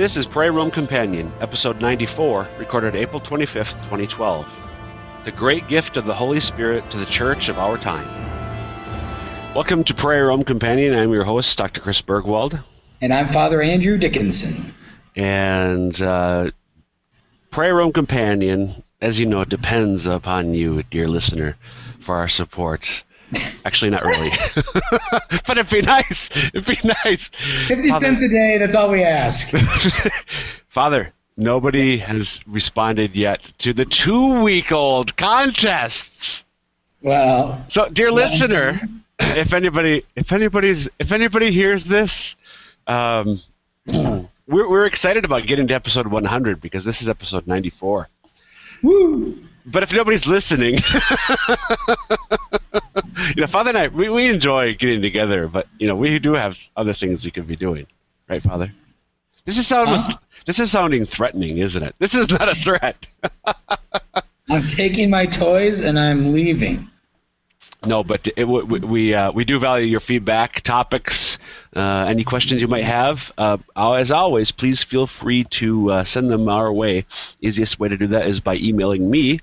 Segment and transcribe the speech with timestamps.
[0.00, 4.48] This is Prayer Room Companion, episode 94, recorded April 25th, 2012.
[5.26, 8.08] The Great Gift of the Holy Spirit to the Church of Our Time.
[9.54, 10.94] Welcome to Prayer Room Companion.
[10.94, 11.82] I'm your host, Dr.
[11.82, 12.64] Chris Burgwald.
[13.02, 14.72] And I'm Father Andrew Dickinson.
[15.16, 16.50] And uh,
[17.50, 21.58] Prayer Room Companion, as you know, depends upon you, dear listener,
[21.98, 23.04] for our support.
[23.64, 24.30] Actually, not really.
[25.46, 26.30] but it'd be nice.
[26.54, 27.30] It'd be nice.
[27.68, 29.50] 50 Father, cents a day, that's all we ask.
[30.68, 36.44] Father, nobody has responded yet to the two week old contests.
[37.02, 38.80] Well, so, dear well, listener,
[39.20, 42.36] if anybody, if anybody's, if anybody hears this,
[42.86, 43.40] um,
[44.46, 48.08] we're, we're excited about getting to episode 100 because this is episode 94.
[48.82, 49.38] Woo!
[49.66, 50.80] But if nobody's listening, you
[53.36, 56.56] know, Father and I, we, we enjoy getting together, but you know, we do have
[56.76, 57.86] other things we could be doing,
[58.28, 58.72] right, Father?
[59.44, 60.16] This is sounding, huh?
[60.46, 61.94] this is sounding threatening, isn't it?
[61.98, 63.06] This is not a threat.
[64.48, 66.88] I'm taking my toys and I'm leaving.
[67.86, 71.38] No, but it, we we, uh, we do value your feedback, topics,
[71.74, 73.32] uh, any questions you might have.
[73.38, 77.06] Uh, as always, please feel free to uh, send them our way.
[77.40, 79.40] Easiest way to do that is by emailing me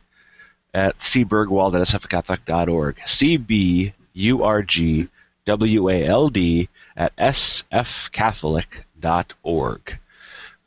[0.78, 3.02] at cburgwald at sfcatholic.org.
[3.08, 5.08] C B U R G
[5.45, 9.97] W A L D at sfcatholic.org.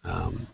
[0.03, 0.49] Um,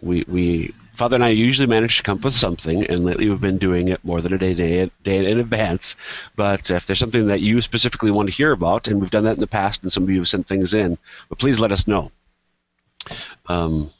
[0.00, 3.40] we, we Father and I usually manage to come up with something, and lately we've
[3.40, 5.96] been doing it more than a day, day, day in advance.
[6.36, 9.34] But if there's something that you specifically want to hear about, and we've done that
[9.34, 11.88] in the past, and some of you have sent things in, but please let us
[11.88, 12.12] know.
[13.46, 13.90] Um,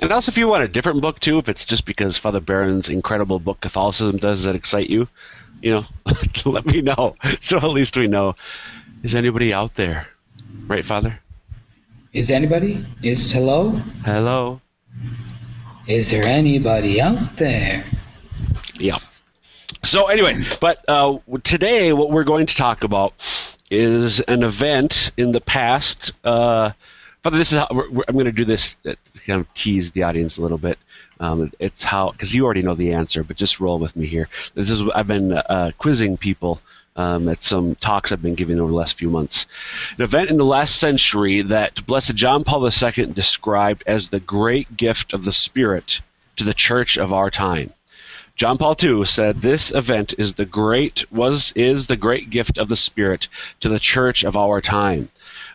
[0.00, 2.88] and also, if you want a different book too, if it's just because Father Barron's
[2.88, 5.08] incredible book Catholicism does that excite you,
[5.62, 5.84] you know,
[6.44, 7.16] let me know.
[7.40, 8.34] So at least we know.
[9.02, 10.08] Is anybody out there?
[10.66, 11.20] Right, Father?
[12.12, 12.84] Is anybody?
[13.02, 13.70] Is hello?
[14.04, 14.60] Hello.
[15.86, 17.84] Is there anybody out there?
[18.74, 18.98] Yeah.
[19.82, 23.14] So anyway, but uh, today what we're going to talk about
[23.70, 26.12] is an event in the past.
[26.24, 26.72] Uh,
[27.22, 30.38] but this is how I'm going to do this to kind of tease the audience
[30.38, 30.78] a little bit.
[31.18, 34.28] Um, it's how because you already know the answer, but just roll with me here.
[34.54, 36.60] This is I've been uh, quizzing people
[36.96, 39.46] um, at some talks I've been giving over the last few months.
[39.96, 44.76] An event in the last century that Blessed John Paul II described as the great
[44.76, 46.00] gift of the Spirit
[46.36, 47.72] to the church of our time.
[48.34, 52.70] John Paul II said this event is the great was is the great gift of
[52.70, 53.28] the Spirit
[53.60, 55.10] to the church of our time.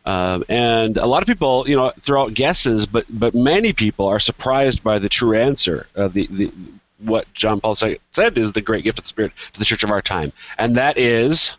[0.05, 4.05] Um, and a lot of people, you know, throw out guesses, but but many people
[4.05, 5.87] are surprised by the true answer.
[5.95, 6.51] Uh, the, the
[6.99, 9.83] what John Paul II said is the great gift of the Spirit to the church
[9.83, 11.57] of our time, and that is.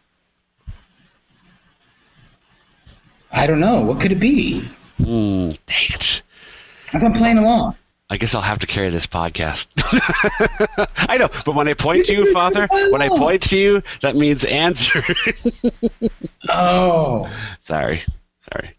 [3.32, 3.84] I don't know.
[3.84, 4.60] What could it be?
[4.98, 6.22] Hmm, dang it.
[6.94, 7.76] As I'm playing along.
[8.08, 9.66] I guess I'll have to carry this podcast.
[11.08, 14.14] I know, but when I point to you, Father, when I point to you, that
[14.14, 15.02] means answer.
[16.48, 17.28] oh.
[17.62, 18.04] Sorry.
[18.52, 18.72] Sorry.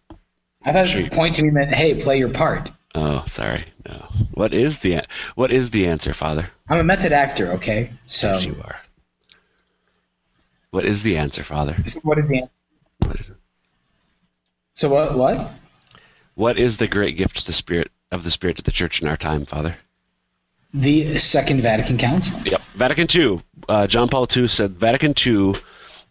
[0.63, 1.09] I thought sure.
[1.09, 2.71] point to me meant, hey, play your part.
[2.95, 3.65] Oh, sorry.
[3.87, 4.07] No.
[4.33, 5.01] What is the
[5.35, 6.49] what is the answer, Father?
[6.69, 7.51] I'm a method actor.
[7.53, 8.77] Okay, so yes, you are.
[10.71, 11.75] What is the answer, Father?
[12.03, 12.51] What is the answer?
[13.05, 13.37] What is it?
[14.73, 15.15] So what?
[15.15, 15.51] What?
[16.35, 19.07] What is the great gift to the Spirit of the Spirit to the Church in
[19.07, 19.77] our time, Father?
[20.73, 22.39] The Second Vatican Council.
[22.45, 23.41] Yep, Vatican II.
[23.69, 25.55] Uh, John Paul II said Vatican II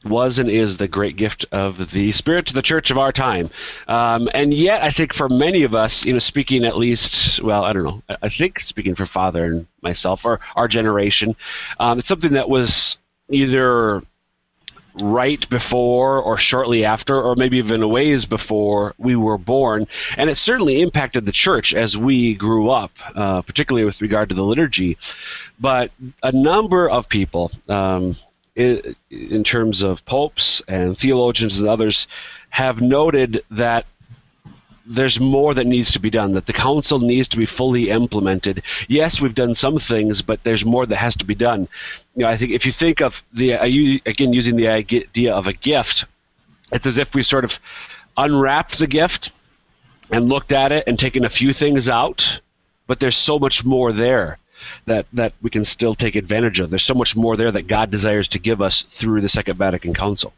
[0.08, 3.50] was and is the great gift of the Spirit to the church of our time.
[3.88, 7.64] Um, and yet, I think for many of us, you know, speaking at least, well,
[7.64, 11.36] I don't know, I think speaking for Father and myself or our generation,
[11.78, 12.98] um, it's something that was
[13.30, 14.02] either
[14.98, 19.86] right before or shortly after, or maybe even a ways before we were born.
[20.16, 24.34] And it certainly impacted the church as we grew up, uh, particularly with regard to
[24.34, 24.96] the liturgy.
[25.60, 25.90] But
[26.22, 28.16] a number of people, um,
[28.56, 32.08] in, terms of popes and theologians and others,
[32.50, 33.86] have noted that
[34.86, 38.62] there's more that needs to be done, that the council needs to be fully implemented.
[38.88, 41.68] Yes, we've done some things, but there's more that has to be done.
[42.14, 43.52] You know, I think if you think of the,
[44.06, 46.04] again, using the idea of a gift,
[46.72, 47.60] it's as if we sort of
[48.16, 49.30] unwrapped the gift
[50.10, 52.40] and looked at it and taken a few things out,
[52.86, 54.38] but there's so much more there
[54.86, 56.70] that that we can still take advantage of.
[56.70, 59.94] There's so much more there that God desires to give us through the Second Vatican
[59.94, 60.32] Council.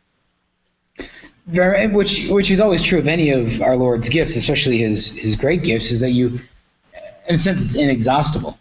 [1.47, 5.37] Very, which which is always true of any of our Lord's gifts, especially his his
[5.37, 6.41] great gifts, is that you,
[7.29, 8.59] in a sense, it's inexhaustible.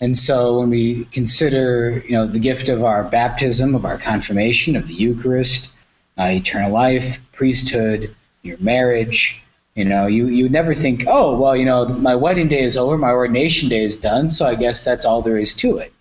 [0.00, 4.76] And so when we consider, you know, the gift of our baptism, of our confirmation,
[4.76, 5.70] of the Eucharist,
[6.18, 9.43] uh, eternal life, priesthood, your marriage,
[9.74, 12.96] You know, you, you never think, oh, well, you know, my wedding day is over,
[12.96, 15.92] my ordination day is done, so I guess that's all there is to it.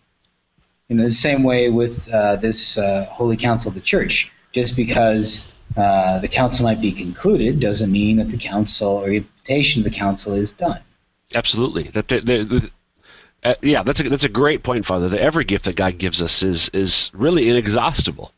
[0.90, 5.52] In the same way with uh, this uh, Holy Council of the Church, just because
[5.75, 9.86] uh, the council might be concluded doesn't mean that the council or the invitation of
[9.86, 10.80] the council is done.
[11.34, 11.84] Absolutely.
[11.84, 12.72] That the, the, the
[13.44, 15.10] uh, yeah, that's a that's a great point, Father.
[15.10, 18.31] That every gift that God gives us is is really inexhaustible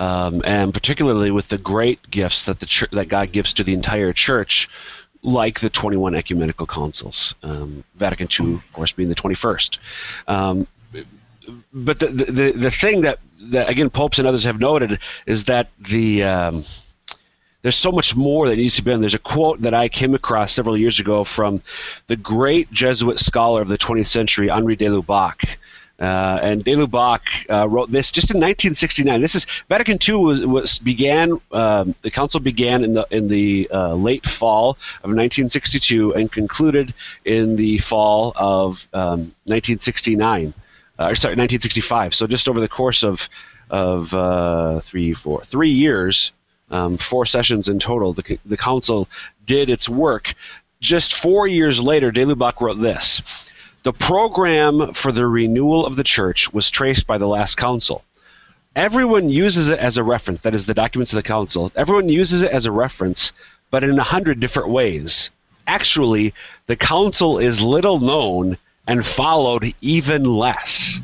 [0.00, 3.74] um, and particularly with the great gifts that the ch- that God gives to the
[3.74, 4.68] entire church,
[5.22, 9.78] like the 21 ecumenical councils, um, Vatican II, of course, being the 21st.
[10.26, 10.66] Um,
[11.72, 15.68] but the, the the thing that, that again popes and others have noted is that
[15.78, 16.64] the um,
[17.62, 19.00] there's so much more that needs to be done.
[19.00, 21.60] There's a quote that I came across several years ago from
[22.06, 25.56] the great Jesuit scholar of the 20th century, Henri de Lubac,
[26.00, 29.20] uh, and de Lubac uh, wrote this just in 1969.
[29.20, 31.32] This is Vatican II was, was began.
[31.52, 34.70] Um, the council began in the in the uh, late fall
[35.02, 36.94] of 1962 and concluded
[37.24, 40.54] in the fall of um, 1969.
[40.98, 42.14] Uh, or sorry, 1965.
[42.14, 43.28] So just over the course of
[43.68, 46.32] of uh, three, four, three years,
[46.70, 49.08] um, four sessions in total, the the council
[49.44, 50.34] did its work.
[50.80, 53.20] Just four years later, de Lubac wrote this.
[53.82, 58.04] The program for the renewal of the church was traced by the last council.
[58.76, 61.72] Everyone uses it as a reference, that is, the documents of the council.
[61.74, 63.32] Everyone uses it as a reference,
[63.70, 65.30] but in a hundred different ways.
[65.66, 66.34] Actually,
[66.66, 70.98] the council is little known and followed even less.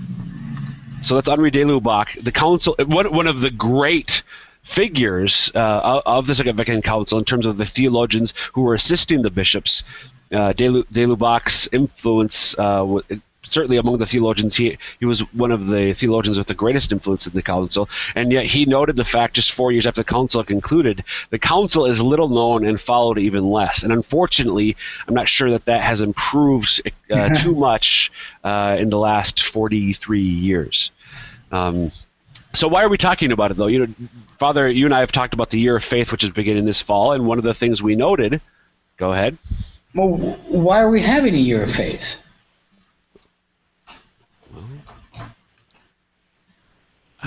[1.01, 2.23] So that's Henri de Lubac.
[2.23, 4.23] The council, one, one of the great
[4.63, 9.23] figures uh, of the Second Vatican Council in terms of the theologians who were assisting
[9.23, 9.83] the bishops
[10.33, 13.01] uh, de, Lubac's influence, uh,
[13.43, 17.27] certainly among the theologians, he, he was one of the theologians with the greatest influence
[17.27, 17.89] in the council.
[18.15, 21.87] And yet he noted the fact just four years after the council concluded, the council
[21.87, 23.83] is little known and followed even less.
[23.83, 24.77] And unfortunately,
[25.07, 28.11] I'm not sure that that has improved uh, too much
[28.45, 30.91] uh, in the last 43 years.
[31.53, 31.93] Um,
[32.53, 33.67] so why are we talking about it though?
[33.67, 33.95] You know,
[34.39, 36.81] Father, you and I have talked about the year of faith, which is beginning this
[36.81, 38.41] fall, and one of the things we noted.
[38.97, 39.37] Go ahead.
[39.97, 42.21] Well, why are we having a year of faith?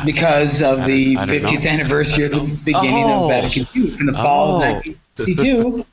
[0.06, 1.70] Because of the 50th know.
[1.70, 3.24] anniversary of the beginning oh.
[3.24, 4.56] of Vatican II in the fall oh.
[4.56, 5.86] of 1962,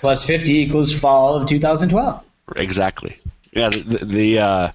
[0.00, 2.22] plus 50 equals fall of 2012.
[2.56, 3.16] Exactly.
[3.52, 4.72] Yeah, the the, uh,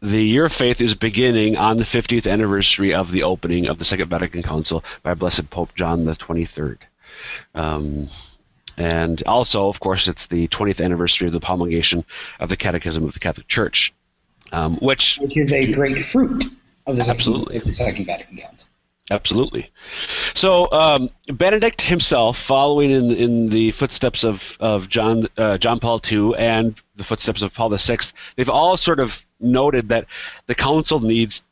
[0.00, 3.84] the year of faith is beginning on the 50th anniversary of the opening of the
[3.84, 6.78] Second Vatican Council by Blessed Pope John the 23rd.
[7.56, 8.08] Um,
[8.76, 12.04] and also, of course, it's the 20th anniversary of the promulgation
[12.40, 13.92] of the Catechism of the Catholic Church,
[14.52, 16.44] um, which which is a great fruit
[16.86, 18.68] of the absolutely Second, the Second Vatican Council.
[19.10, 19.70] Absolutely.
[20.34, 26.00] So um, Benedict himself, following in in the footsteps of of John uh, John Paul
[26.10, 27.98] II and the footsteps of Paul VI,
[28.36, 30.06] they've all sort of noted that
[30.46, 31.42] the council needs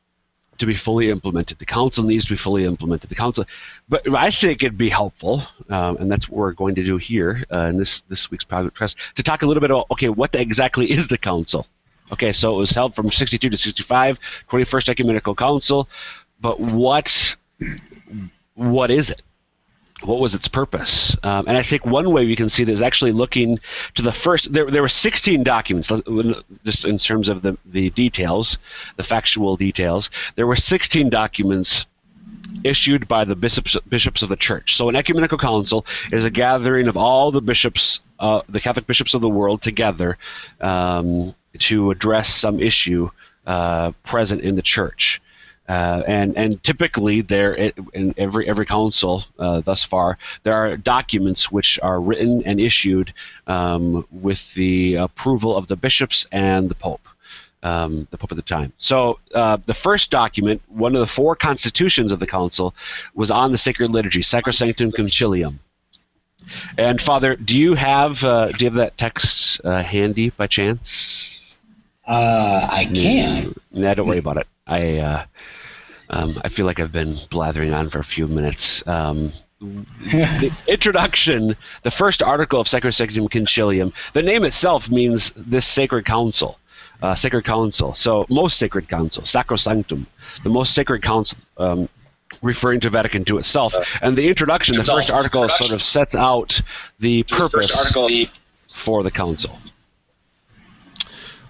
[0.61, 1.59] to be fully implemented.
[1.59, 3.11] The council needs to be fully implemented.
[3.11, 3.45] The council,
[3.89, 7.45] but I think it'd be helpful, um, and that's what we're going to do here
[7.53, 10.91] uh, in this this week's Press to talk a little bit about okay, what exactly
[10.91, 11.67] is the council?
[12.13, 14.19] Okay, so it was held from 62 to 65,
[14.49, 15.89] 21st Ecumenical Council,
[16.41, 17.37] but what
[18.55, 19.23] what is it?
[20.03, 21.17] What was its purpose?
[21.23, 23.59] Um, and I think one way we can see it is actually looking
[23.95, 24.53] to the first.
[24.53, 25.91] There, there were 16 documents,
[26.65, 28.59] just in terms of the, the details,
[28.97, 30.11] the factual details.
[30.37, 31.87] There were 16 documents
[32.65, 34.77] issued by the bishops, bishops of the church.
[34.77, 39.15] So, an ecumenical council is a gathering of all the bishops, uh, the Catholic bishops
[39.15, 40.19] of the world, together
[40.61, 43.11] um, to address some issue
[43.47, 45.21] uh, present in the church.
[45.71, 47.55] Uh, and and typically there
[47.95, 53.15] in every every council uh, thus far there are documents which are written and issued
[53.47, 57.07] um, with the approval of the bishops and the pope.
[57.63, 58.73] Um, the Pope at the time.
[58.79, 62.75] So, uh, the first document, one of the four constitutions of the council,
[63.15, 65.59] was on the sacred liturgy, Sacrosanctum Concilium.
[66.79, 71.59] And Father, do you have uh, do you have that text uh, handy by chance?
[72.07, 73.55] Uh, I can.
[73.73, 74.47] No, don't worry about it.
[74.71, 75.25] I uh,
[76.11, 78.87] um, I feel like I've been blathering on for a few minutes.
[78.87, 86.07] Um, the introduction, the first article of Sacrosanctum Concilium, the name itself means this sacred
[86.07, 86.59] council,
[87.03, 87.93] uh, sacred council.
[87.95, 90.07] So most sacred council, Sacrosanctum,
[90.45, 91.89] the most sacred council, um,
[92.43, 93.75] referring to Vatican II itself.
[94.03, 96.61] And the introduction, the first article, sort of sets out
[96.99, 97.93] the purpose
[98.69, 99.59] for the council.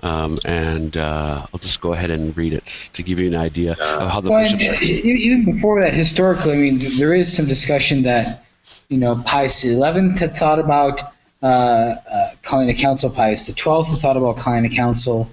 [0.02, 3.72] Um, and uh, I'll just go ahead and read it to give you an idea
[3.72, 4.82] of how the well, bishops.
[4.82, 8.44] Even before that, historically, I mean, there is some discussion that
[8.88, 11.02] you know Pius XI had thought about
[11.42, 15.30] uh, uh, calling a council Pius the Twelfth thought about calling a council,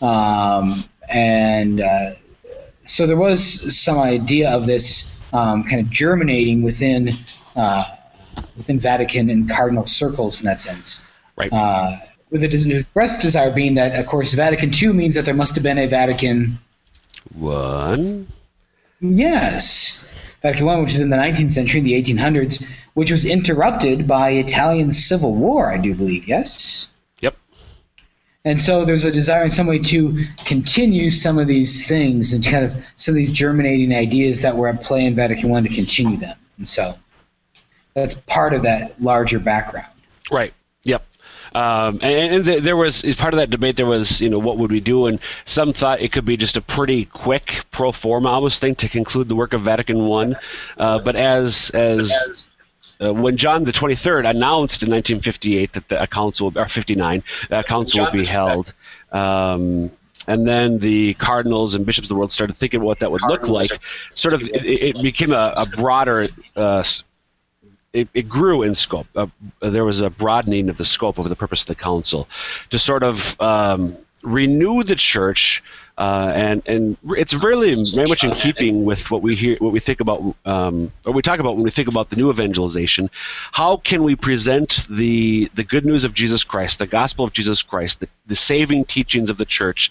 [0.00, 2.10] um, and uh,
[2.84, 7.12] so there was some idea of this um, kind of germinating within
[7.54, 7.84] uh,
[8.56, 11.06] within Vatican and cardinal circles in that sense.
[11.36, 11.52] Right.
[12.30, 15.62] With the expressed desire being that, of course, Vatican II means that there must have
[15.62, 16.58] been a Vatican
[17.34, 18.28] One.
[19.00, 20.06] Yes.
[20.42, 24.30] Vatican I, which is in the 19th century, in the 1800s, which was interrupted by
[24.30, 26.28] Italian civil war, I do believe.
[26.28, 26.88] Yes.
[27.20, 27.36] Yep.
[28.44, 32.44] And so there's a desire in some way to continue some of these things and
[32.44, 35.68] kind of some of these germinating ideas that were at play in Vatican I to
[35.68, 36.36] continue them.
[36.56, 36.96] And so
[37.94, 39.92] that's part of that larger background.
[40.30, 40.54] Right.
[41.58, 43.76] Um, and, and there was as part of that debate.
[43.76, 45.06] There was, you know, what would we do?
[45.06, 48.88] And some thought it could be just a pretty quick pro forma almost thing to
[48.88, 50.36] conclude the work of Vatican One.
[50.76, 52.46] Uh, but as as
[53.02, 57.64] uh, when John the 23rd announced in 1958 that the, a council or 59 a
[57.64, 58.72] council would be held.
[59.10, 59.90] Um,
[60.28, 63.48] and then the cardinals and bishops of the world started thinking what that would look
[63.48, 63.70] like.
[64.14, 66.84] Sort of, it, it became a, a broader uh,
[67.92, 69.06] it, it, grew in scope.
[69.16, 69.26] Uh,
[69.60, 72.28] there was a broadening of the scope of the purpose of the council
[72.70, 75.62] to sort of um, renew the church.
[75.98, 79.80] Uh, and and it's really very much in keeping with what we hear, what we
[79.80, 83.10] think about, um, or we talk about when we think about the new evangelization.
[83.50, 87.62] How can we present the the good news of Jesus Christ, the gospel of Jesus
[87.62, 89.90] Christ, the, the saving teachings of the church,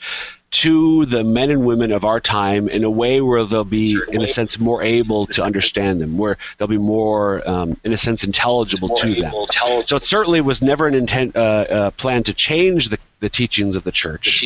[0.49, 4.21] to the men and women of our time in a way where they'll be, in
[4.21, 8.23] a sense, more able to understand them, where they'll be more, um, in a sense,
[8.23, 9.33] intelligible to them.
[9.87, 13.75] So it certainly was never an intent, uh, uh, plan to change the, the teachings
[13.75, 14.45] of the church.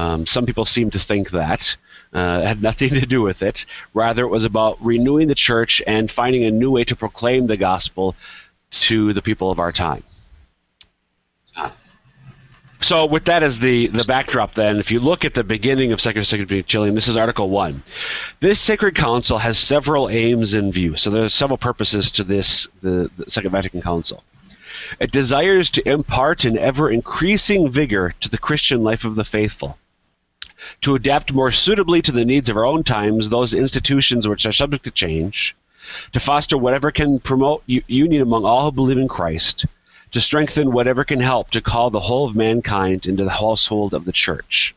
[0.00, 1.76] Um, some people seem to think that.
[2.12, 3.66] Uh, had nothing to do with it.
[3.92, 7.56] Rather, it was about renewing the church and finding a new way to proclaim the
[7.56, 8.16] gospel
[8.70, 10.02] to the people of our time.
[12.82, 15.98] So, with that as the, the backdrop, then, if you look at the beginning of
[15.98, 17.82] Sacrosanctum Concilium, this is Article 1.
[18.40, 20.96] This sacred council has several aims in view.
[20.96, 24.24] So, there are several purposes to this, the, the Second Vatican Council.
[24.98, 29.76] It desires to impart an ever increasing vigor to the Christian life of the faithful,
[30.82, 34.52] to adapt more suitably to the needs of our own times those institutions which are
[34.52, 35.56] subject to change,
[36.12, 39.66] to foster whatever can promote union among all who believe in Christ
[40.12, 44.04] to strengthen whatever can help to call the whole of mankind into the household of
[44.04, 44.74] the church.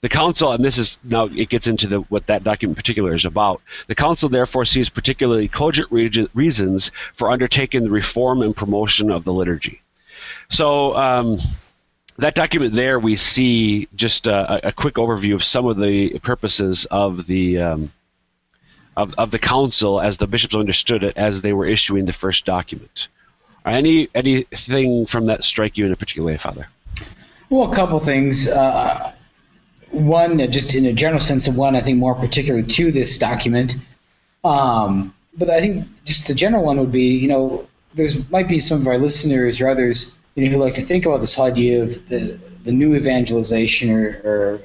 [0.00, 3.12] The council, and this is now it gets into the, what that document in particular
[3.12, 3.60] is about.
[3.86, 9.32] The council therefore sees particularly cogent reasons for undertaking the reform and promotion of the
[9.32, 9.82] liturgy.
[10.48, 11.38] So, um,
[12.20, 16.86] that document there, we see just a, a, quick overview of some of the purposes
[16.86, 17.92] of the um,
[18.96, 22.44] of, of the council as the bishops understood it as they were issuing the first
[22.44, 23.08] document.
[23.64, 26.68] Any anything from that strike you in a particular way, Father?
[27.50, 28.48] Well, a couple things.
[28.48, 29.12] Uh,
[29.90, 33.76] one, just in a general sense, and one I think more particular to this document.
[34.44, 38.58] Um, but I think just the general one would be, you know, there might be
[38.58, 41.46] some of our listeners or others, you know, who like to think about this whole
[41.46, 44.60] idea of the the new evangelization or or,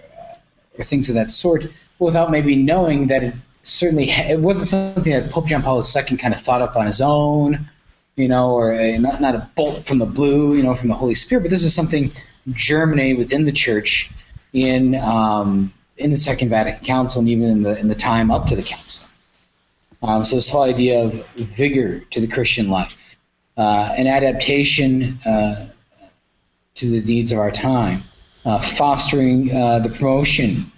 [0.77, 1.67] or things of that sort,
[1.99, 6.33] without maybe knowing that it certainly it wasn't something that Pope John Paul II kind
[6.33, 7.67] of thought up on his own
[8.15, 10.95] you know, or a, not, not a bolt from the blue, you know, from the
[10.95, 12.11] Holy Spirit, but this is something
[12.51, 14.11] germinated within the church
[14.53, 18.45] in um, in the Second Vatican Council and even in the in the time up
[18.47, 19.09] to the council.
[20.01, 23.04] Um, so this whole idea of vigor to the Christian life,
[23.57, 25.67] an adaptation uh,
[26.75, 28.03] to the needs of our time,
[28.45, 30.71] uh, fostering uh, the promotion,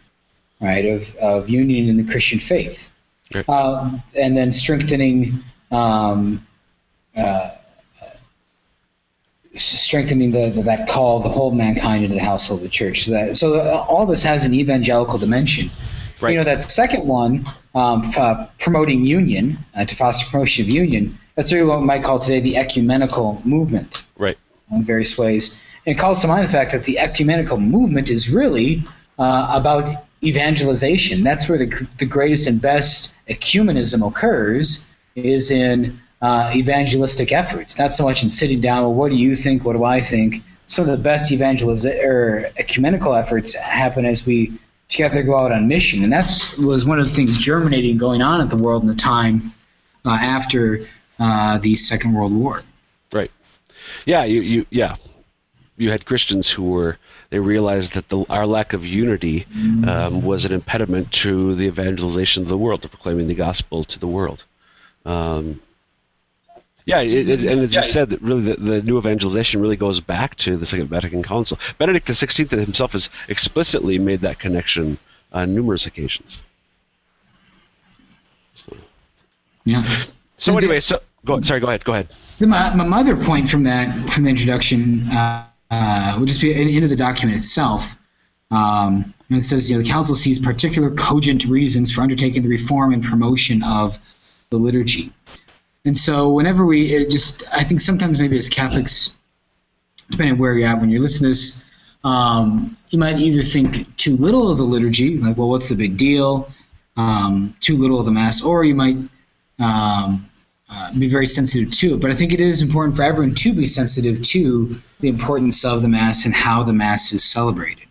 [0.62, 2.91] right, of, of union in the Christian faith,
[3.34, 3.48] right.
[3.50, 6.46] Um, and then strengthening um,
[7.15, 7.51] uh,
[9.55, 13.05] strengthening the, the, that call of the whole mankind into the household of the church.
[13.05, 15.69] So that so all this has an evangelical dimension.
[16.19, 16.31] Right.
[16.31, 21.17] You know that second one, um, uh, promoting union uh, to foster promotion of union.
[21.38, 24.03] That's really what we might call today the ecumenical movement.
[24.17, 24.38] Right.
[24.72, 28.29] In various ways, and it calls to mind the fact that the ecumenical movement is
[28.29, 28.84] really
[29.17, 29.88] uh, about
[30.24, 31.24] evangelization.
[31.24, 37.94] That's where the the greatest and best ecumenism occurs is in uh, evangelistic efforts, not
[37.94, 39.63] so much in sitting down, well, what do you think?
[39.63, 40.44] What do I think?
[40.67, 45.67] Some of the best evangelistic or ecumenical efforts happen as we together go out on
[45.67, 46.03] mission.
[46.03, 46.29] And that
[46.60, 49.53] was one of the things germinating going on at the world in the time
[50.06, 50.88] uh, after
[51.20, 52.62] uh, the Second World War.
[53.12, 53.32] Right.
[54.06, 54.96] Yeah, you, you, yeah.
[55.78, 56.98] You had Christians who were,
[57.30, 59.46] they realized that the, our lack of unity
[59.88, 64.00] um, was an impediment to the evangelization of the world, to proclaiming the gospel to
[64.00, 64.44] the world.
[65.06, 65.62] Um,
[66.86, 70.36] Yeah, it, it, and as you said, really the, the, new evangelization really goes back
[70.38, 71.60] to the Second Vatican Council.
[71.78, 74.98] Benedict XVI himself has explicitly made that connection
[75.34, 76.42] on numerous occasions.
[78.56, 78.78] So.
[79.66, 79.84] Yeah.
[80.38, 81.41] So anyway, so go.
[81.41, 81.84] Sorry, go ahead.
[81.84, 82.13] Go ahead.
[82.39, 86.88] My, my other point from that from the introduction uh, uh, would just be into
[86.88, 87.96] the document itself.
[88.51, 92.50] Um, and it says, you know, the council sees particular cogent reasons for undertaking the
[92.50, 94.00] reform and promotion of
[94.50, 95.12] the liturgy.
[95.84, 99.17] And so whenever we just, I think sometimes maybe as Catholics,
[100.10, 101.65] depending on where you're at when you're listening to this,
[102.03, 105.98] um, you might either think too little of the liturgy, like, well, what's the big
[105.98, 106.51] deal?
[106.96, 108.98] Um, too little of the Mass, or you might
[109.60, 110.26] um,
[110.70, 112.02] uh, be very sensitive to it.
[112.02, 115.82] But I think it is important for everyone to be sensitive to the importance of
[115.82, 117.86] the Mass and how the Mass is celebrated.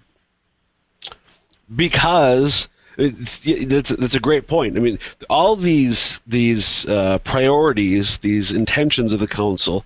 [1.74, 4.76] Because it's, that's, a great point.
[4.76, 9.84] I mean, all these these uh, priorities, these intentions of the council,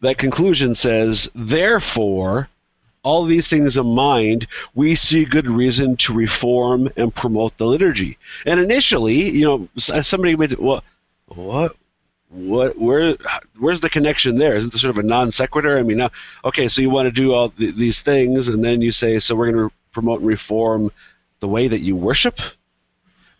[0.00, 2.48] that conclusion says, therefore,
[3.02, 8.16] all these things in mind, we see good reason to reform and promote the liturgy.
[8.46, 10.84] And initially, you know, somebody made it, well,
[11.26, 11.76] what?
[12.32, 12.78] What?
[12.78, 13.16] Where?
[13.58, 14.56] Where's the connection there?
[14.56, 15.78] Isn't this sort of a non sequitur?
[15.78, 16.10] I mean, now,
[16.44, 19.34] okay, so you want to do all th- these things, and then you say, so
[19.34, 20.90] we're going to re- promote and reform
[21.40, 22.40] the way that you worship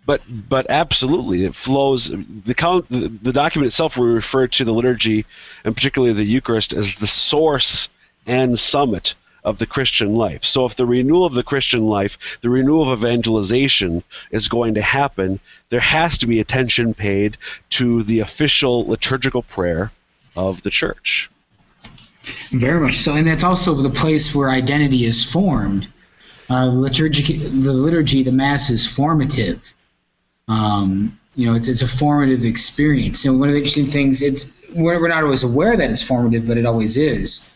[0.04, 2.10] but but absolutely it flows
[2.44, 5.24] the count the, the, document itself will refer to the liturgy
[5.64, 7.88] and particularly the eucharist as the source
[8.26, 12.50] and summit of the christian life so if the renewal of the christian life the
[12.50, 17.36] renewal of evangelization is going to happen there has to be attention paid
[17.70, 19.90] to the official liturgical prayer
[20.36, 21.30] of the church
[22.50, 25.88] very much so and that's also the place where identity is formed
[26.52, 29.72] uh, liturgy, the liturgy, the mass is formative.
[30.48, 33.24] Um, you know, it's it's a formative experience.
[33.24, 36.46] And one of the interesting things, it's we're, we're not always aware that it's formative,
[36.46, 37.50] but it always is.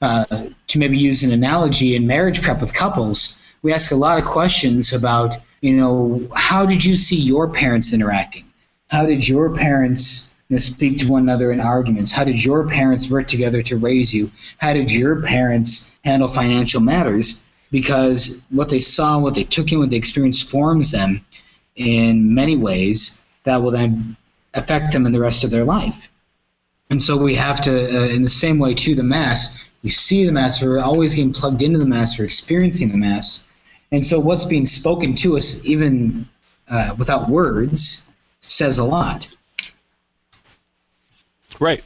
[0.00, 0.24] Uh,
[0.68, 4.24] to maybe use an analogy in marriage prep with couples, we ask a lot of
[4.24, 8.44] questions about, you know, how did you see your parents interacting?
[8.88, 12.12] How did your parents you know, speak to one another in arguments?
[12.12, 14.30] How did your parents work together to raise you?
[14.58, 17.42] How did your parents handle financial matters?
[17.70, 21.24] because what they saw, what they took in, what they experienced forms them
[21.76, 24.16] in many ways that will then
[24.54, 26.08] affect them in the rest of their life.
[26.90, 30.24] And so we have to, uh, in the same way, to the Mass, we see
[30.24, 33.46] the Mass, we're always getting plugged into the Mass, we're experiencing the Mass.
[33.90, 36.28] And so what's being spoken to us, even
[36.68, 38.04] uh, without words,
[38.40, 39.28] says a lot.
[41.60, 41.82] Right.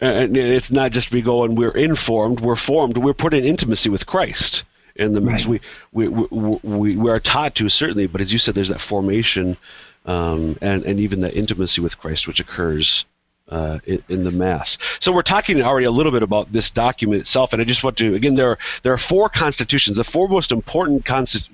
[0.00, 3.90] And it's not just we go and we're informed, we're formed, we're put in intimacy
[3.90, 4.62] with Christ
[4.96, 5.46] in the mix.
[5.46, 5.60] Right.
[5.92, 6.26] We, we,
[6.62, 9.58] we, we, are taught to, certainly, but as you said, there's that formation
[10.06, 13.04] um, and, and even that intimacy with Christ which occurs
[13.50, 14.78] uh, in, the mass.
[15.00, 17.96] So we're talking already a little bit about this document itself, and I just want
[17.98, 19.96] to again there are, there are four constitutions.
[19.96, 21.04] The four most important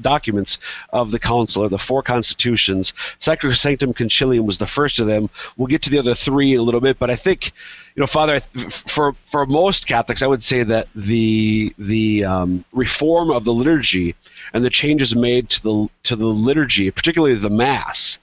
[0.00, 0.58] documents
[0.92, 2.92] of the council are the four constitutions.
[3.20, 5.30] Sacrosanctum Concilium was the first of them.
[5.56, 7.52] We'll get to the other three in a little bit, but I think
[7.96, 13.30] you know, Father, for for most Catholics, I would say that the the um, reform
[13.30, 14.14] of the liturgy
[14.52, 18.18] and the changes made to the to the liturgy, particularly the Mass,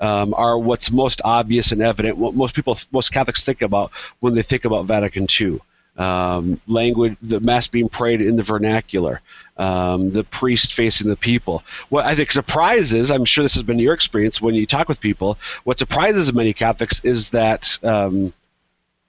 [0.00, 2.18] um, are what's most obvious and evident.
[2.18, 5.60] What most people, most Catholics think about when they think about Vatican II.
[5.96, 9.22] Um, language, the Mass being prayed in the vernacular,
[9.56, 11.62] um, the priest facing the people.
[11.88, 15.00] What I think surprises, I'm sure this has been your experience when you talk with
[15.00, 18.34] people, what surprises many Catholics is that um,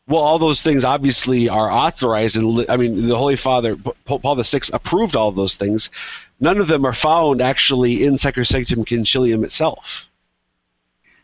[0.07, 4.41] well, all those things obviously are authorized, and I mean, the Holy Father, Pope Paul
[4.41, 5.91] VI, approved all those things.
[6.39, 10.05] None of them are found actually in Sacrosanctum Concilium itself.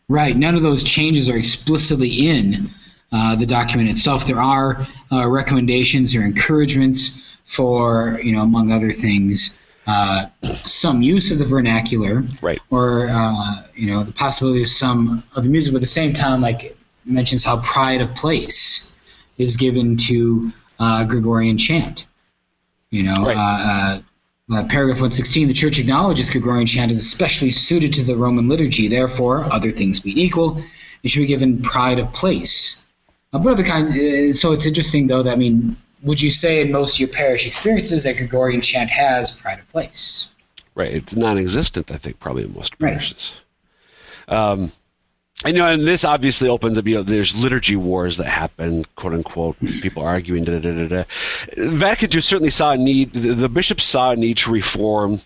[0.08, 0.36] Right.
[0.36, 2.70] None of those changes are explicitly in
[3.12, 4.26] uh, the document itself.
[4.26, 10.26] There are uh, recommendations or encouragements for, you know, among other things, uh,
[10.64, 12.60] some use of the vernacular, right?
[12.70, 16.12] Or uh, you know, the possibility of some of the music, but at the same
[16.12, 18.94] time, like mentions how pride of place
[19.36, 22.06] is given to uh, Gregorian chant.
[22.90, 24.02] You know, right.
[24.52, 28.88] Uh, paragraph 116 the church acknowledges Gregorian chant is especially suited to the Roman liturgy.
[28.88, 30.62] Therefore, other things being equal,
[31.02, 32.84] it should be given pride of place.
[33.32, 36.60] Uh, but other kind, uh, so it's interesting though that I mean, would you say
[36.60, 40.28] in most of your parish experiences that Gregorian chant has pride of place?
[40.74, 40.92] Right.
[40.92, 43.32] It's non-existent, I think, probably in most parishes.
[44.28, 44.36] Right.
[44.36, 44.72] Um,
[45.44, 46.86] and, you know, and this obviously opens up.
[46.86, 50.44] You know, there's liturgy wars that happen, quote unquote, with people arguing.
[50.44, 51.04] Da, da, da, da.
[51.56, 53.12] Vatican II certainly saw a need.
[53.12, 55.20] The, the bishops saw a need to reform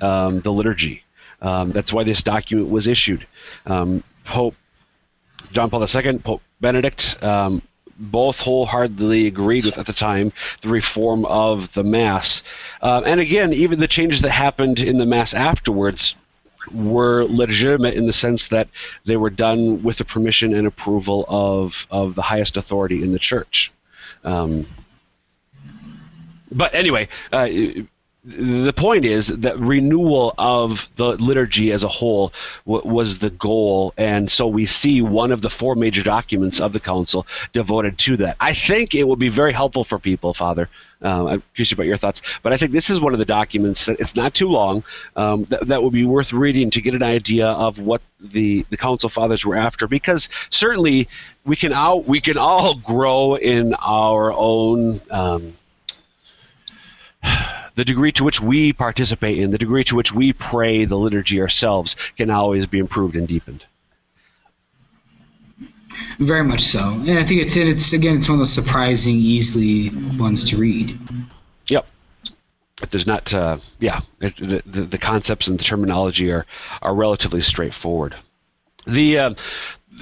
[0.00, 1.02] um, the liturgy.
[1.40, 3.26] Um, that's why this document was issued.
[3.66, 4.54] Um, Pope
[5.50, 7.62] John Paul II, Pope Benedict, um,
[7.98, 12.42] both wholeheartedly agreed with at the time the reform of the Mass.
[12.80, 16.14] Uh, and again, even the changes that happened in the Mass afterwards
[16.72, 18.68] were legitimate in the sense that
[19.04, 23.18] they were done with the permission and approval of, of the highest authority in the
[23.18, 23.72] church.
[24.24, 24.66] Um,
[26.50, 27.48] but anyway, uh,
[28.24, 32.32] the point is that renewal of the liturgy as a whole
[32.64, 36.72] w- was the goal, and so we see one of the four major documents of
[36.72, 38.36] the council devoted to that.
[38.38, 40.68] I think it will be very helpful for people, Father.
[41.04, 43.98] I'm curious about your thoughts, but I think this is one of the documents that
[43.98, 44.84] it's not too long
[45.16, 48.76] um, that, that would be worth reading to get an idea of what the the
[48.76, 49.88] council fathers were after.
[49.88, 51.08] Because certainly
[51.44, 55.00] we can all we can all grow in our own.
[55.10, 55.54] Um,
[57.74, 61.40] the degree to which we participate in, the degree to which we pray the liturgy
[61.40, 63.66] ourselves, can always be improved and deepened.
[66.18, 69.90] Very much so, and I think it's it's again it's one of those surprising, easily
[70.18, 70.98] ones to read.
[71.68, 71.86] Yep.
[72.80, 76.46] But there's not, uh, yeah, it, the, the, the concepts and the terminology are
[76.80, 78.16] are relatively straightforward.
[78.86, 79.34] The uh,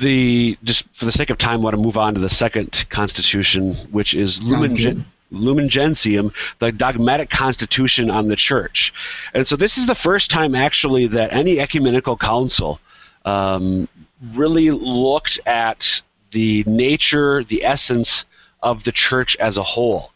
[0.00, 2.86] the just for the sake of time, I want to move on to the second
[2.88, 8.92] constitution, which is Lumen, Gen- Lumen Gentium, the dogmatic constitution on the church.
[9.34, 12.80] And so this is the first time actually that any ecumenical council
[13.24, 13.88] um,
[14.34, 18.24] really looked at the nature, the essence
[18.62, 20.12] of the church as a whole.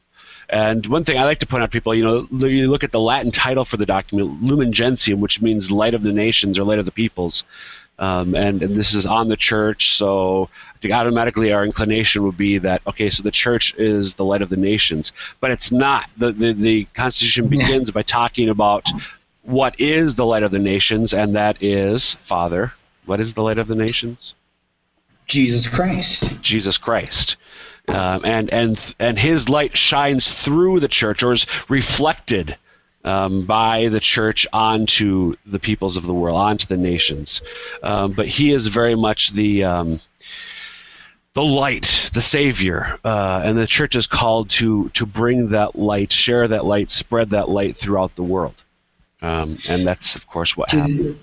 [0.48, 3.00] And one thing I like to point out, people, you know, you look at the
[3.00, 6.78] Latin title for the document, Lumen Gentium, which means light of the nations or light
[6.78, 7.44] of the peoples.
[7.98, 9.96] Um, and, and this is on the church.
[9.96, 14.24] So I think automatically our inclination would be that, okay, so the church is the
[14.24, 15.12] light of the nations.
[15.40, 16.10] But it's not.
[16.16, 18.88] The, the, the Constitution begins by talking about
[19.42, 22.72] what is the light of the nations, and that is, Father,
[23.06, 24.34] what is the light of the nations?
[25.26, 26.40] Jesus Christ.
[26.42, 27.36] Jesus Christ.
[27.86, 32.56] Um, and and and his light shines through the church or is reflected
[33.04, 37.42] um, by the church onto the peoples of the world, onto the nations.
[37.82, 40.00] Um, but he is very much the um,
[41.34, 46.12] the light, the savior, uh, and the church is called to to bring that light,
[46.12, 48.62] share that light, spread that light throughout the world.
[49.22, 51.18] Um, and that's of course what happened.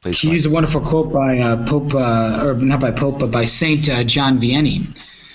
[0.00, 3.32] Please to use a wonderful quote by uh, Pope, uh, or not by Pope, but
[3.32, 4.86] by Saint uh, John Vianney.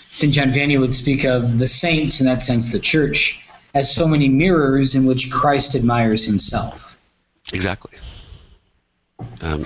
[0.10, 3.43] Saint John Vianney would speak of the saints, in that sense, the church,
[3.74, 6.98] as so many mirrors in which Christ admires himself.
[7.52, 7.92] Exactly.
[9.42, 9.66] Um,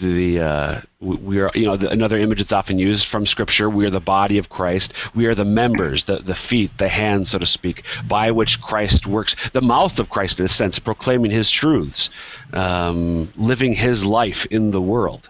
[0.00, 3.68] the, uh, we are you know the, another image that's often used from Scripture.
[3.68, 4.92] We are the body of Christ.
[5.14, 9.06] We are the members, the the feet, the hands, so to speak, by which Christ
[9.06, 9.34] works.
[9.50, 12.10] The mouth of Christ, in a sense, proclaiming His truths,
[12.52, 15.28] um, living His life in the world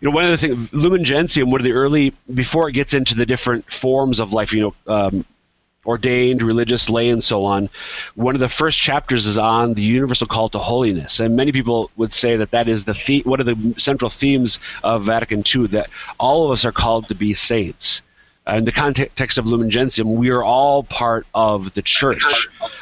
[0.00, 2.94] you know, one of the things, Lumen Gentium, one of the early, before it gets
[2.94, 5.24] into the different forms of life, you know, um,
[5.86, 7.68] ordained, religious, lay, and so on.
[8.14, 11.90] One of the first chapters is on the universal call to holiness, and many people
[11.96, 15.68] would say that that is the, the one of the central themes of Vatican II.
[15.68, 15.88] That
[16.18, 18.02] all of us are called to be saints.
[18.48, 22.24] Uh, in the context of Lumen Gentium, we are all part of the church.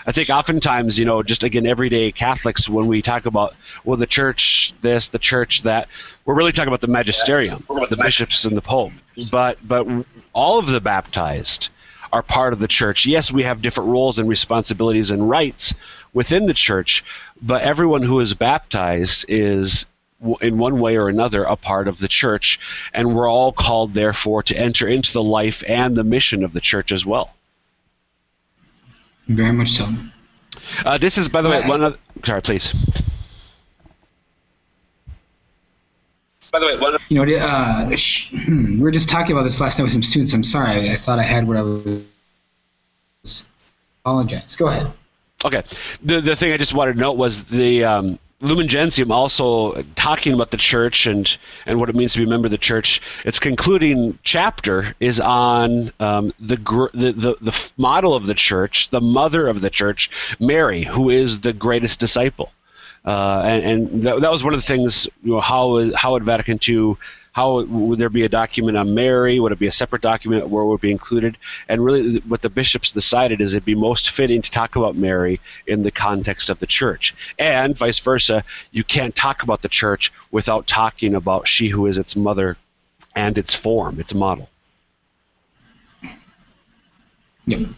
[0.07, 4.07] I think oftentimes, you know, just again, everyday Catholics, when we talk about, well, the
[4.07, 5.89] church this, the church that,
[6.25, 8.93] we're really talking about the magisterium, the bishops and the pope.
[9.33, 9.87] But, but
[10.33, 11.71] all of the baptized,
[12.13, 13.07] are part of the church.
[13.07, 15.75] Yes, we have different roles and responsibilities and rights
[16.13, 17.05] within the church,
[17.41, 19.87] but everyone who is baptized is
[20.41, 22.59] in one way or another a part of the church
[22.93, 26.61] and we're all called therefore to enter into the life and the mission of the
[26.61, 27.35] church as well.
[29.29, 29.89] Very much so.
[30.85, 32.75] Uh, this is by the way one of sorry please
[36.51, 39.61] By the way, one you know, uh, sh- hmm, we were just talking about this
[39.61, 40.33] last night with some students.
[40.33, 43.47] I'm sorry, I, I thought I had what I was.
[44.03, 44.57] Apologize.
[44.57, 44.93] Go ahead.
[45.45, 45.63] Okay.
[46.03, 50.33] The the thing I just wanted to note was the um, Lumen Gentium also talking
[50.33, 53.03] about the church and and what it means to be a member of the church.
[53.25, 58.89] Its concluding chapter is on um, the, gr- the the the model of the church,
[58.89, 62.53] the mother of the church, Mary, who is the greatest disciple.
[63.09, 65.09] Uh, and, and that, that, was one of the things.
[65.25, 66.97] You know, how how would Vatican II?
[67.33, 69.41] How would there be a document on Mary?
[69.41, 71.39] Would it be a separate document where it would be included?
[71.71, 75.41] And really, what the bishops decided is it'd be most fitting to talk about Mary
[75.67, 78.45] in the context of the church, and vice versa.
[78.73, 82.59] You can't talk about the church without talking about she who is its mother
[83.17, 84.51] and its form, its model.
[87.47, 87.69] Yep.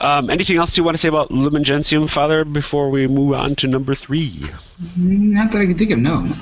[0.00, 3.56] Um, anything else you want to say about Lumen Gentium, Father, before we move on
[3.56, 4.48] to number three?
[4.96, 6.32] Not that I can think of, no.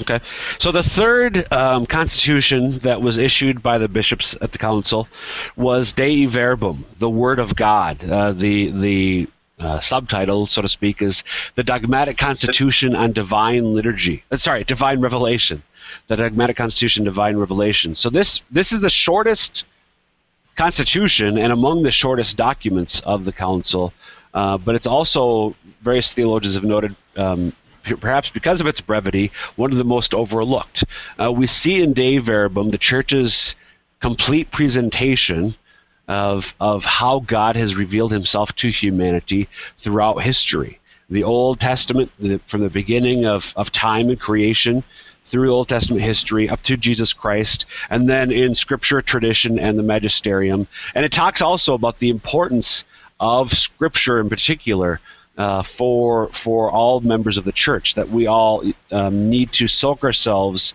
[0.00, 0.20] Okay.
[0.58, 5.08] So the third um, constitution that was issued by the bishops at the council
[5.56, 8.02] was Dei Verbum, the Word of God.
[8.08, 9.28] Uh, the the
[9.60, 11.22] uh, subtitle, so to speak, is
[11.54, 14.24] the Dogmatic Constitution on Divine Liturgy.
[14.32, 15.62] Uh, sorry, Divine Revelation.
[16.08, 17.94] The Dogmatic Constitution, Divine Revelation.
[17.94, 19.64] So this this is the shortest
[20.56, 23.92] constitution and among the shortest documents of the council,
[24.32, 26.94] uh, but it's also various theologians have noted.
[27.16, 27.52] Um,
[28.00, 30.84] perhaps because of its brevity, one of the most overlooked.
[31.20, 33.54] Uh, we see in Dei Verbum the church's
[34.00, 35.54] complete presentation
[36.08, 40.80] of, of how God has revealed himself to humanity throughout history.
[41.10, 44.82] The Old Testament, the, from the beginning of, of time and creation,
[45.24, 49.82] through Old Testament history up to Jesus Christ, and then in Scripture, tradition, and the
[49.82, 50.66] magisterium.
[50.94, 52.84] And it talks also about the importance
[53.20, 55.00] of Scripture in particular
[55.36, 60.04] uh, for for all members of the church that we all um, need to soak
[60.04, 60.74] ourselves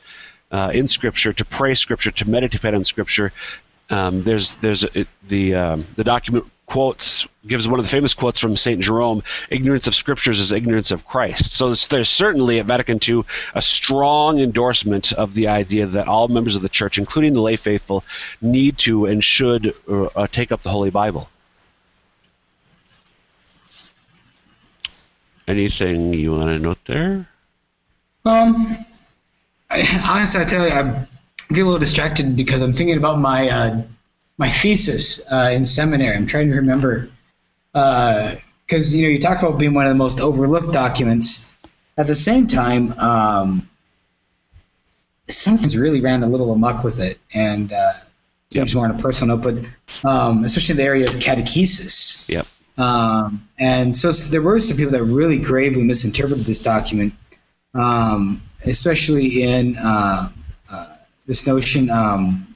[0.52, 3.32] uh, in Scripture, to pray Scripture, to meditate on Scripture.
[3.90, 8.40] Um, there's there's it, the um, the document quotes gives one of the famous quotes
[8.40, 13.00] from Saint Jerome: "Ignorance of Scriptures is ignorance of Christ." So there's certainly at Vatican
[13.06, 13.24] II
[13.56, 17.56] a strong endorsement of the idea that all members of the church, including the lay
[17.56, 18.04] faithful,
[18.42, 21.30] need to and should uh, uh take up the Holy Bible.
[25.48, 27.28] Anything you want to note there?
[28.24, 28.78] Um,
[29.72, 31.08] I, honestly, I tell you, I'm
[31.52, 33.82] get a little distracted because I'm thinking about my uh,
[34.40, 36.16] my thesis uh, in seminary.
[36.16, 37.10] I'm trying to remember
[37.74, 38.34] because
[38.94, 41.46] uh, you know you talk about being one of the most overlooked documents.
[41.98, 43.70] At the same time, um,
[45.28, 47.94] something's really ran a little amok with it, and uh,
[48.52, 48.74] yep.
[48.74, 52.28] more on a personal note, but um, especially in the area of catechesis.
[52.30, 52.48] Yep.
[52.78, 57.14] Um, and so, so, there were some people that really gravely misinterpreted this document,
[57.74, 60.30] um, especially in uh,
[60.72, 62.49] uh, this notion, um,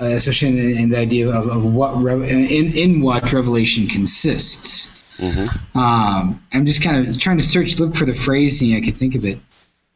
[0.00, 4.94] uh, especially in, in, the idea of, of what re- in in what revelation consists.
[5.18, 5.78] Mm-hmm.
[5.78, 9.14] Um, I'm just kind of trying to search, look for the phrasing I could think
[9.14, 9.38] of it.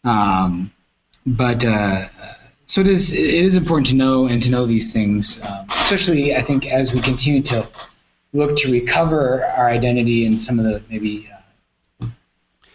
[0.04, 0.72] Um,
[1.26, 2.08] but uh,
[2.66, 3.12] so it is.
[3.12, 6.94] It is important to know and to know these things, um, especially I think as
[6.94, 7.68] we continue to
[8.32, 11.28] look to recover our identity and some of the maybe
[12.00, 12.06] uh,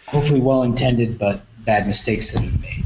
[0.07, 2.84] hopefully well intended but bad mistakes that we made.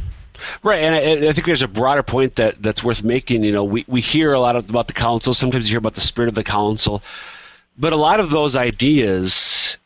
[0.63, 3.43] Right, and I, I, think there's a broader point that that's worth making.
[3.43, 5.33] You know, we, we hear a lot of, about the council.
[5.33, 7.01] Sometimes you hear about the spirit of the council,
[7.77, 9.77] but a lot of those ideas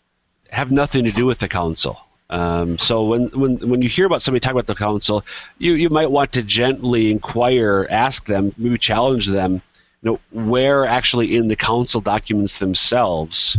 [0.50, 2.00] have nothing to do with the council.
[2.30, 5.24] Um, so when, when when you hear about somebody talk about the council,
[5.60, 9.62] you you might want to gently inquire, ask them, maybe challenge them
[10.04, 13.58] you know, where actually in the council documents themselves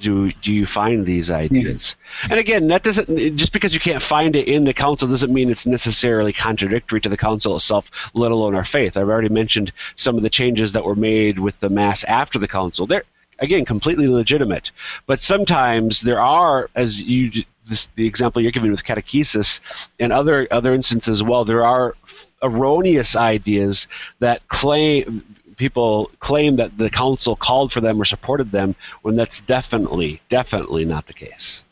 [0.00, 1.96] do do you find these ideas?
[2.24, 5.50] And again, that doesn't just because you can't find it in the council doesn't mean
[5.50, 8.96] it's necessarily contradictory to the council itself, let alone our faith.
[8.96, 12.48] I've already mentioned some of the changes that were made with the mass after the
[12.48, 12.86] council.
[12.86, 13.04] They're
[13.38, 14.70] again completely legitimate,
[15.06, 19.60] but sometimes there are, as you this, the example you're giving with catechesis
[19.98, 21.94] and other other instances as well, there are
[22.42, 23.86] erroneous ideas
[24.18, 25.22] that claim
[25.60, 30.84] people claim that the council called for them or supported them when that's definitely, definitely
[30.86, 31.62] not the case.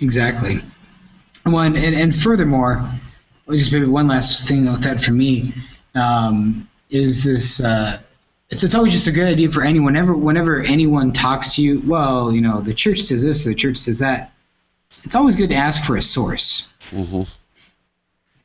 [0.00, 0.62] Exactly.
[1.42, 2.88] One and, and furthermore,
[3.50, 5.52] just maybe one last thing with that for me
[5.96, 7.60] um, is this.
[7.60, 8.00] Uh,
[8.50, 9.92] it's, it's always just a good idea for anyone.
[9.92, 13.76] Whenever, whenever anyone talks to you, well, you know, the church says this, the church
[13.76, 14.32] says that.
[15.04, 16.72] It's always good to ask for a source.
[16.90, 17.22] Mm-hmm.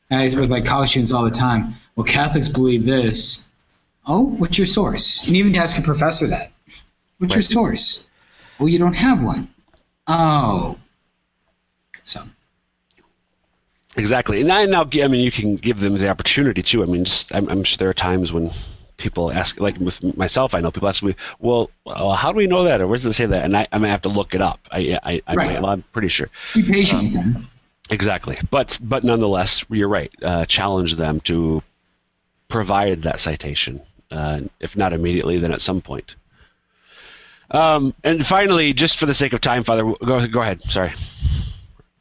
[0.09, 1.75] I with my college students all the time.
[1.95, 3.46] Well, Catholics believe this,
[4.07, 5.27] Oh, what's your source?
[5.27, 6.51] And even to ask a professor that.
[7.17, 7.37] What's right.
[7.37, 8.07] your source?
[8.57, 9.49] Well, you don't have one.
[10.07, 10.77] Oh.
[12.03, 12.23] So.
[13.97, 14.41] Exactly.
[14.41, 16.83] And I now, I mean, you can give them the opportunity too.
[16.83, 18.51] I mean, just, I'm, I'm sure there are times when
[18.95, 22.47] people ask, like with myself, I know people ask me, well, well how do we
[22.47, 22.81] know that?
[22.81, 23.43] Or where does it say that?
[23.43, 24.59] And I, I may have to look it up.
[24.71, 25.61] I, I, I right.
[25.61, 26.29] well, I'm pretty sure.
[26.53, 27.49] Be patient um,
[27.89, 28.35] Exactly.
[28.51, 30.13] But, but nonetheless, you're right.
[30.21, 31.61] Uh, challenge them to
[32.47, 36.15] provide that citation uh, if not immediately, then at some point.
[37.51, 40.61] Um, and finally, just for the sake of time, Father, go go ahead.
[40.63, 40.91] Sorry.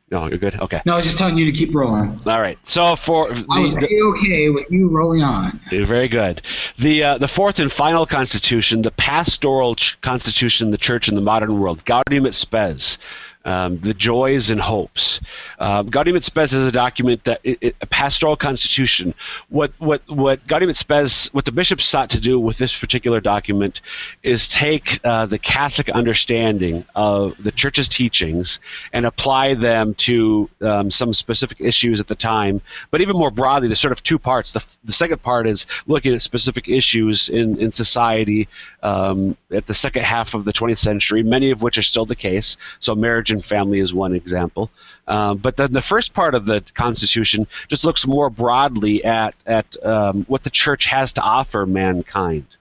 [0.08, 0.54] No, you're good.
[0.60, 0.80] Okay.
[0.86, 2.16] No, I was just telling you to keep rolling.
[2.28, 2.56] All right.
[2.68, 5.60] So for the, I was okay with you rolling on.
[5.70, 6.42] Very good.
[6.78, 11.20] The uh, the fourth and final constitution, the pastoral ch- constitution, the church in the
[11.20, 12.98] modern world, Gaudium et Spes.
[13.46, 15.20] Um, the joys and hopes.
[15.60, 19.14] Um, Gaudium et Spes is a document that it, it, a pastoral constitution.
[19.48, 23.20] What what what Gaudium et Spes, what the bishops sought to do with this particular
[23.20, 23.80] document,
[24.22, 28.60] is take uh, the Catholic understanding of the Church's teachings
[28.92, 32.60] and apply them to um, some specific issues at the time.
[32.90, 34.52] But even more broadly, there's sort of two parts.
[34.52, 38.48] The, the second part is looking at specific issues in in society
[38.82, 42.16] um, at the second half of the 20th century, many of which are still the
[42.16, 42.56] case.
[42.80, 44.70] So marriage and family is one example.
[45.08, 49.76] Um, but then the first part of the Constitution just looks more broadly at at
[49.84, 52.56] um, what the church has to offer mankind,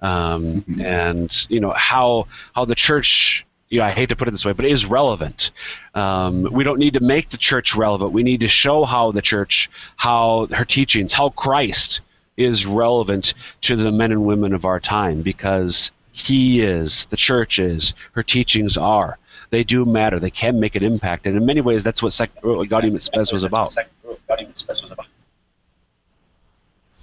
[0.00, 0.80] um, mm-hmm.
[0.80, 3.46] and you know how how the church.
[3.68, 5.50] You know, I hate to put it this way, but is relevant.
[5.94, 8.12] Um, we don't need to make the church relevant.
[8.12, 12.02] We need to show how the church, how her teachings, how Christ
[12.36, 13.32] is relevant
[13.62, 18.22] to the men and women of our time because he is, the church is, her
[18.22, 19.18] teachings are
[19.52, 20.18] they do matter.
[20.18, 23.30] They can make an impact, and in many ways, that's what, sec- Gaudium et Spes
[23.30, 23.76] was about.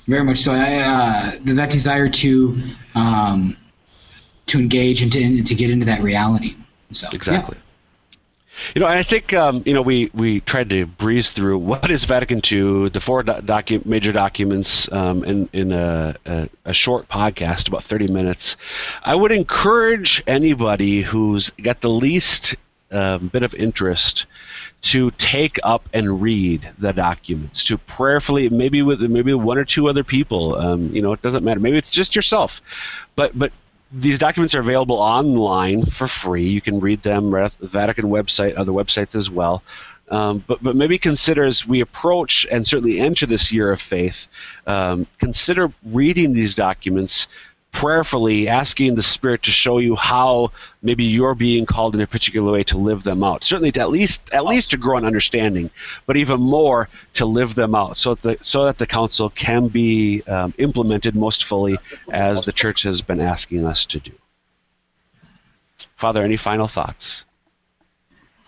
[0.08, 0.52] Very much so.
[0.54, 2.62] I, uh, that desire to
[2.96, 3.56] um,
[4.48, 6.56] to engage and to, and to get into that reality.
[6.90, 7.58] So exactly.
[7.58, 7.69] Yeah.
[8.76, 12.06] You know, I think um, you know we we tried to breeze through what is
[12.06, 17.68] Vatican II, the four docu- major documents um, in in a, a, a, short podcast,
[17.68, 18.58] about thirty minutes.
[19.04, 22.56] I would encourage anybody who's got the least
[22.92, 24.26] um, bit of interest
[24.82, 29.90] to take up and read the documents, to prayerfully, maybe with maybe one or two
[29.90, 30.56] other people.
[30.56, 31.60] Um, you know, it doesn't matter.
[31.60, 32.62] Maybe it's just yourself,
[33.16, 33.52] but but
[33.92, 36.48] these documents are available online for free.
[36.48, 39.64] You can read them right the Vatican website, other websites as well.
[40.12, 44.28] Um, but but maybe consider as we approach and certainly enter this year of faith,
[44.66, 47.28] um, consider reading these documents
[47.72, 50.52] prayerfully asking the Spirit to show you how
[50.82, 53.44] maybe you're being called in a particular way to live them out.
[53.44, 55.70] Certainly, to at least at least to grow an understanding,
[56.06, 59.68] but even more to live them out, so that the, so that the council can
[59.68, 61.78] be um, implemented most fully
[62.12, 64.12] as the Church has been asking us to do.
[65.96, 67.26] Father, any final thoughts?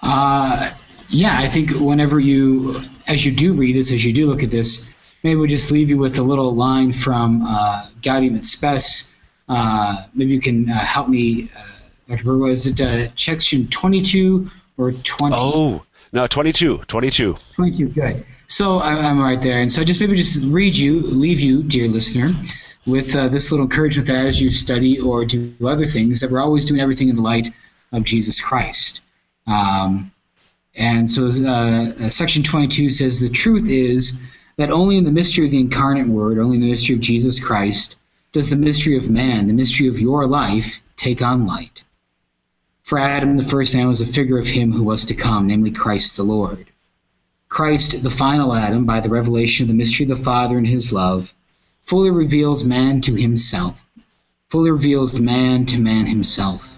[0.01, 0.71] Uh,
[1.09, 4.49] yeah, I think whenever you, as you do read this, as you do look at
[4.49, 9.11] this, maybe we'll just leave you with a little line from uh, Gaudium et Spes
[9.51, 11.63] uh, maybe you can uh, help me, uh,
[12.07, 12.23] Dr.
[12.23, 12.37] Burr.
[12.37, 15.35] Was it uh, section 22 or 20?
[15.37, 16.77] Oh, no, 22.
[16.87, 17.35] 22.
[17.51, 18.25] 22, good.
[18.47, 19.59] So I'm, I'm right there.
[19.59, 22.31] And so just maybe just read you, leave you, dear listener,
[22.85, 26.41] with uh, this little encouragement that as you study or do other things, that we're
[26.41, 27.49] always doing everything in the light
[27.91, 29.01] of Jesus Christ.
[29.47, 30.13] Um,
[30.75, 34.21] and so uh, uh section 22 says the truth is
[34.61, 37.43] that only in the mystery of the incarnate word, only in the mystery of Jesus
[37.43, 37.95] Christ,
[38.31, 41.83] does the mystery of man, the mystery of your life, take on light.
[42.83, 45.71] For Adam, the first man, was a figure of him who was to come, namely
[45.71, 46.67] Christ the Lord.
[47.49, 50.93] Christ, the final Adam, by the revelation of the mystery of the Father and his
[50.93, 51.33] love,
[51.81, 53.87] fully reveals man to himself,
[54.47, 56.77] fully reveals man to man himself,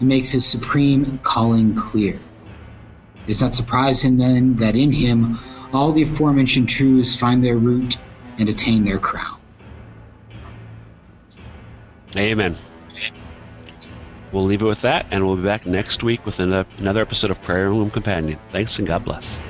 [0.00, 2.14] and makes his supreme calling clear.
[2.14, 5.38] It does not surprise him then that in him
[5.72, 7.96] all the aforementioned truths find their root
[8.38, 9.38] and attain their crown.
[12.16, 12.56] Amen.
[14.32, 17.40] We'll leave it with that, and we'll be back next week with another, episode of
[17.42, 18.38] Prayer Room Companion.
[18.50, 19.40] Thanks, and God bless.